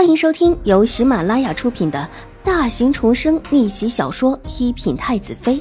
[0.00, 2.08] 欢迎收听由喜马拉雅出品的
[2.42, 5.56] 大型重生逆袭小说《一品太子妃》，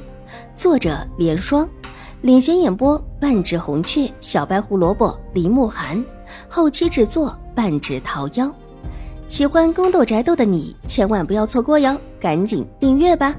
[0.55, 1.69] 作者：莲霜，
[2.21, 6.01] 领衔演播：半指红雀、小白胡萝卜、林慕寒，
[6.47, 8.49] 后期制作：半指桃夭。
[9.27, 13.35] 喜欢宫斗宅斗的你千万不要错过哟，赶紧订阅吧！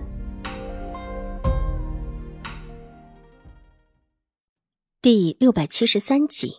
[5.01, 6.57] 第六百七十三集，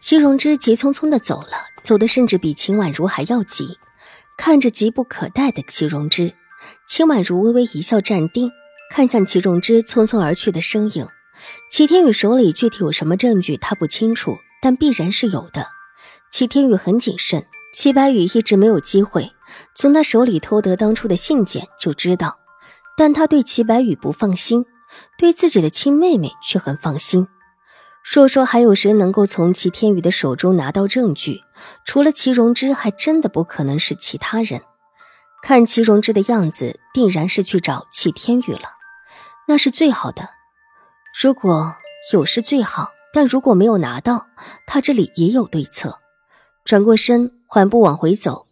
[0.00, 1.48] 齐荣之急匆匆的走了，
[1.88, 3.78] 走的甚至比秦婉如还要急。
[4.36, 6.34] 看着急不可待的齐荣之，
[6.86, 8.50] 秦婉如微微一笑，站定，
[8.90, 11.08] 看向齐荣之匆匆而去的身影。
[11.70, 15.66] 齐天宇手里具体有什么证据，他不清楚，但必然是有的。
[16.30, 19.32] 齐天宇很谨慎，齐白羽一直没有机会
[19.74, 22.38] 从他手里偷得当初的信件，就知道，
[22.98, 24.66] 但他对齐白羽不放心。
[25.16, 27.26] 对自己的亲妹妹却很放心。
[28.10, 31.42] 说说还有谁能够从齐天宇的手中拿到证据？
[31.84, 34.62] 除了齐荣之，还真的不可能是其他人。
[35.42, 38.70] 看齐荣之的样子，定然是去找齐天宇了。
[39.46, 40.30] 那是最好的。
[41.20, 41.74] 如果
[42.14, 44.28] 有是最好，但如果没有拿到，
[44.66, 45.98] 他这里也有对策。
[46.64, 48.46] 转过身，缓步往回走。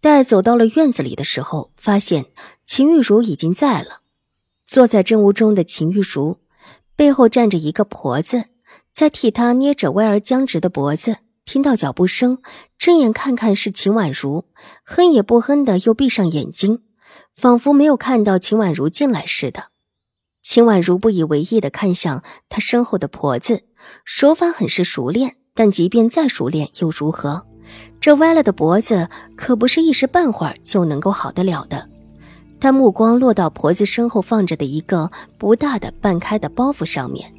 [0.00, 2.24] 待走到了院子里的时候，发现
[2.64, 4.00] 秦玉茹已经在了。
[4.64, 6.38] 坐在正屋中的秦玉茹，
[6.96, 8.46] 背后站着一个婆子，
[8.94, 11.16] 在替他捏着歪而僵直的脖子。
[11.44, 12.38] 听到脚步声，
[12.78, 14.44] 睁眼看看是秦婉如，
[14.82, 16.80] 哼也不哼的又闭上眼睛，
[17.36, 19.64] 仿佛没有看到秦婉如进来似的。
[20.42, 23.64] 秦婉如不以为意的看向他身后的婆子，
[24.06, 27.44] 手法很是熟练，但即便再熟练又如何？
[28.00, 31.88] 这歪了的脖子可不是一时半会儿就能够好得了的。
[32.58, 37.33] 他目光落到婆子身后放着的一个不大的半开的包袱上面，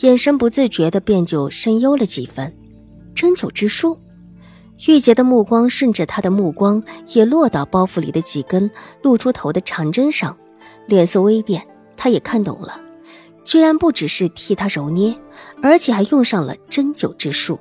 [0.00, 2.52] 眼神不自觉的便就深幽了几分。
[3.14, 3.98] 针灸之术，
[4.88, 8.70] 玉洁的目光顺着他的目光也落到包袱里的几根
[9.02, 10.36] 露出头的长针上，
[10.86, 11.66] 脸色微变，
[11.96, 12.80] 他也看懂了，
[13.44, 15.16] 居然不只是替他揉捏，
[15.62, 17.60] 而且还用上了针灸之术。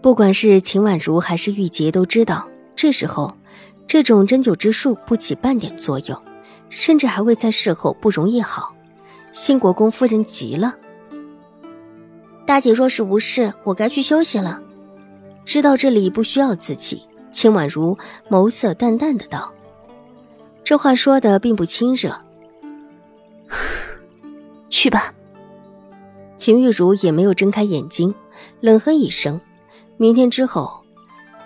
[0.00, 3.34] 不管是秦婉如还是玉洁都知道，这时候。
[3.86, 6.22] 这种针灸之术不起半点作用，
[6.68, 8.76] 甚至还会在事后不容易好。
[9.32, 10.76] 新国公夫人急了
[12.48, 14.62] ：“大姐若是无事，我该去休息了。”
[15.44, 17.98] 知道这里不需要自己，秦婉如
[18.30, 19.52] 眸色淡淡的道
[20.64, 22.18] ：“这话说的并不亲热。
[24.70, 25.12] 去吧。”
[26.38, 28.14] 秦玉茹也没有睁开眼睛，
[28.60, 29.38] 冷哼一声
[29.98, 30.72] ：“明天之后。”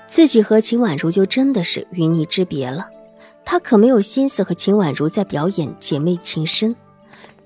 [0.07, 2.87] 自己和秦婉如就真的是云泥之别了，
[3.45, 6.77] 他可没有心思和秦婉如在表演姐妹情深。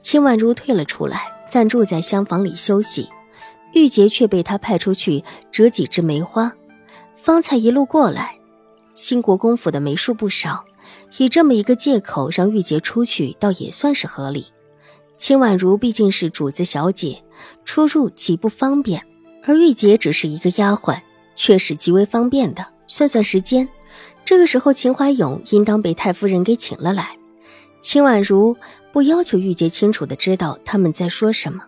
[0.03, 3.09] 秦婉如退了出来，暂住在厢房里休息，
[3.77, 5.23] 玉洁却被他派出去
[5.53, 6.51] 折几枝梅花。
[7.15, 8.37] 方才一路过来，
[8.95, 10.65] 兴国公府的梅树不少，
[11.19, 14.47] 以这么一个借口让玉洁出去，倒也算是合理。
[15.19, 17.23] 秦婉如毕竟是主子小姐，
[17.67, 19.03] 出入极不方便，
[19.45, 20.99] 而玉洁只是一个丫鬟。
[21.39, 22.67] 却是极为方便的。
[22.87, 23.69] 算算时间，
[24.25, 27.15] 这个时候秦怀勇应当被太夫人给请了来。
[27.83, 28.57] 秦婉如
[28.91, 31.63] 不要求玉洁清楚的知道他们在说什么，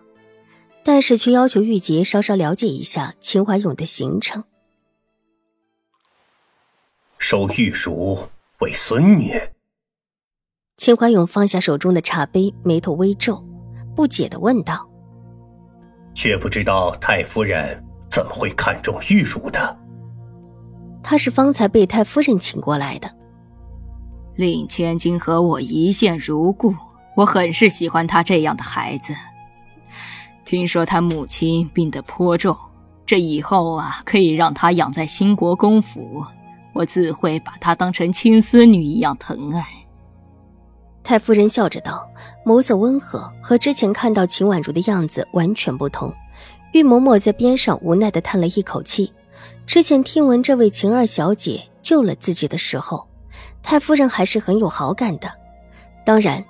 [0.91, 4.43] 但是却要求玉洁稍稍了解一下秦怀勇的行程。
[7.19, 8.17] 收玉茹
[8.61, 9.39] 为孙女。
[10.77, 13.39] 秦怀勇放下手中的茶杯，眉头微皱，
[13.95, 14.89] 不解的问道
[16.15, 19.77] ：“却不知道太夫人。”怎么会看中玉茹的？
[21.03, 23.07] 她是方才被太夫人请过来的。
[24.33, 26.73] 令千金和我一见如故，
[27.15, 29.13] 我很是喜欢她这样的孩子。
[30.49, 32.57] 听说他母亲病得颇重，
[33.05, 36.25] 这以后啊，可以让她养在兴国公府，
[36.73, 39.63] 我自会把她当成亲孙女一样疼爱。
[41.03, 42.03] 太夫人笑着道，
[42.43, 46.11] 眸色温和，和之前看到秦婉如的样子完全不同。
[46.71, 49.13] 玉嬷嬷在边上无奈的叹了一口气。
[49.67, 53.07] 之前听闻这位秦二小姐救了自己的时候，
[53.61, 55.31] 太夫人还是很有好感的。
[56.03, 56.43] 当然，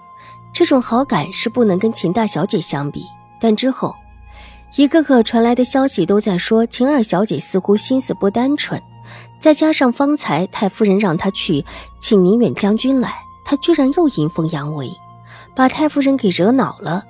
[0.53, 3.03] 这种好感是不能跟秦大小姐相比。
[3.39, 3.95] 但之后，
[4.75, 8.81] 一个个传来的消息都在说秦二小姐似乎心思不单纯。
[9.39, 11.63] 再加上方才太夫人让她去
[11.99, 13.15] 请宁远将军来，
[13.45, 14.91] 她居然又阴奉阳违，
[15.55, 17.05] 把太夫人给惹恼了。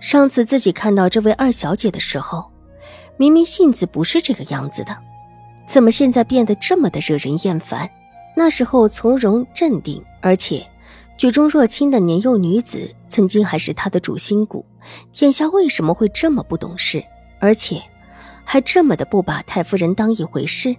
[0.00, 2.44] 上次自己看到这位二小姐的时候，
[3.16, 4.96] 明明性子不是这个样子的，
[5.66, 7.90] 怎么现在变得这么的惹人厌烦？
[8.36, 10.64] 那时候从容镇定，而且
[11.16, 14.64] 举重若轻的年幼女子，曾经还是他的主心骨，
[15.20, 17.02] 眼下为什么会这么不懂事，
[17.38, 17.80] 而且
[18.44, 20.74] 还这么的不把太夫人当一回事？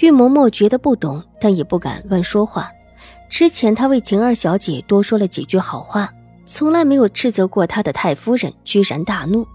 [0.00, 2.70] 玉嬷嬷觉得不懂，但也不敢乱说话。
[3.28, 6.12] 之前他为晴儿小姐多说了几句好话，
[6.44, 9.46] 从来没有斥责过他的太夫人，居然大怒，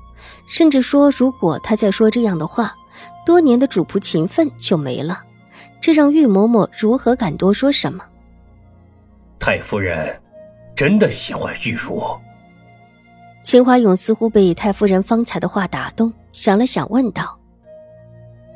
[0.47, 2.73] 甚至说如果他再说这样的话，
[3.25, 5.23] 多年的主仆情分就没了。
[5.81, 8.03] 这让玉嬷嬷如何敢多说什么？
[9.39, 10.19] 太夫人
[10.75, 12.01] 真的喜欢玉茹？
[13.43, 17.39] 秦怀勇似乎被太夫人方才的话打动，想了想，问道：“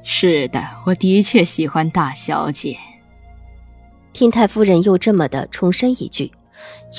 [0.03, 2.77] 是的，我的确喜欢大小姐。”
[4.13, 6.31] 听太夫人又这么的重申一句，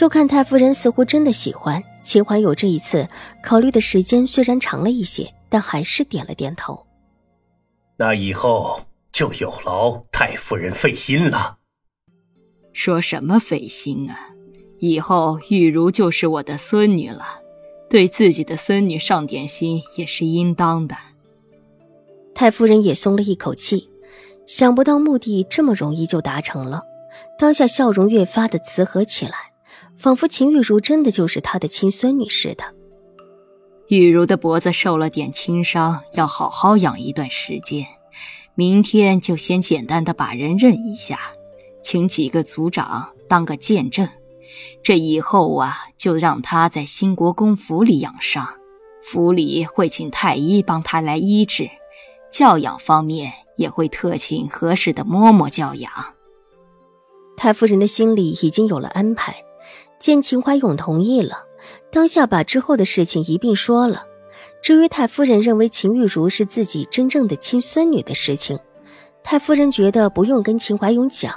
[0.01, 3.09] 又看太夫人似乎真的喜欢秦怀勇，这一次
[3.43, 6.87] 考虑的时间虽然长了一些，但还是点了点头。
[7.97, 8.81] 那以后
[9.11, 11.59] 就有劳太夫人费心了。
[12.73, 14.31] 说什么费心啊？
[14.79, 17.41] 以后玉茹就是我的孙女了。
[17.91, 20.97] 对自己的孙女上点心也是应当的。
[22.33, 23.91] 太夫人也松了一口气，
[24.47, 26.85] 想不到目的这么容易就达成了，
[27.37, 29.35] 当下笑容越发的慈和起来，
[29.97, 32.63] 仿佛秦玉茹真的就是她的亲孙女似的。
[33.89, 37.85] 玉茹的脖子受了点轻伤，要好好养一段时间，
[38.55, 41.19] 明天就先简单的把人认一下，
[41.83, 44.09] 请几个族长当个见证。
[44.83, 48.47] 这以后啊，就让他在兴国公府里养伤，
[49.03, 51.71] 府里会请太医帮他来医治，
[52.31, 55.91] 教养方面也会特请合适的嬷嬷教养。
[57.37, 59.45] 太夫人的心里已经有了安排，
[59.99, 61.45] 见秦怀勇同意了，
[61.91, 64.05] 当下把之后的事情一并说了。
[64.63, 68.59] 至于太夫人认为秦玉茹是自己真正的亲孙女的事情，
[69.23, 71.35] 太夫人觉得不用跟秦怀勇讲，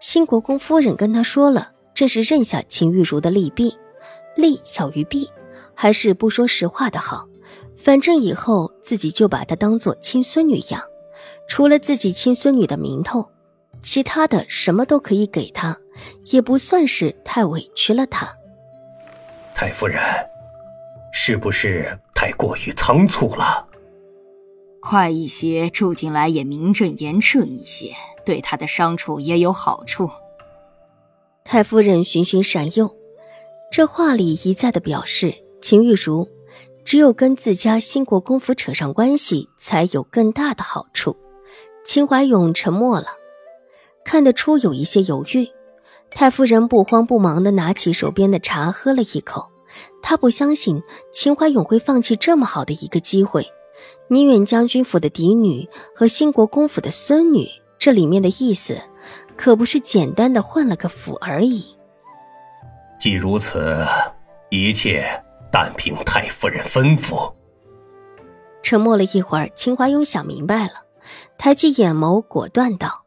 [0.00, 1.72] 新国公夫人跟他说了。
[1.92, 3.76] 这是认下秦玉茹的利弊，
[4.34, 5.30] 利小于弊，
[5.74, 7.26] 还是不说实话的好。
[7.76, 10.82] 反正以后自己就把她当做亲孙女养，
[11.46, 13.30] 除了自己亲孙女的名头，
[13.82, 15.76] 其他的什么都可以给她，
[16.30, 18.26] 也不算是太委屈了她。
[19.54, 20.00] 太夫人，
[21.12, 23.66] 是不是太过于仓促了？
[24.82, 27.94] 快一些住进来也名正言顺一些，
[28.24, 30.10] 对他的伤处也有好处。
[31.44, 32.94] 太夫人循循善诱，
[33.70, 36.28] 这话里一再的表示，秦玉茹
[36.84, 41.16] 只有跟自家兴国公府扯上关系，才有更大的好处。
[41.84, 43.08] 秦怀勇沉默了，
[44.04, 45.48] 看得出有一些犹豫。
[46.10, 49.50] 太夫人不慌不忙的拿起手边的茶喝了一口，
[50.02, 53.46] 她不相信秦怀勇会放弃这么好的一个机会。
[54.08, 57.48] 宁远将军府的嫡女和兴国公府的孙女，
[57.78, 58.80] 这里面的意思。
[59.36, 61.74] 可不是简单的换了个府而已。
[62.98, 63.82] 既如此，
[64.50, 65.02] 一切
[65.50, 67.32] 但凭太夫人吩咐。
[68.62, 70.72] 沉默了一会儿，秦怀勇想明白了，
[71.38, 73.06] 抬起眼眸，果断道：“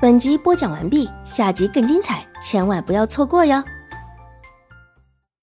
[0.00, 3.62] 本集播讲完毕，下集更精彩，千万不要错过哟。”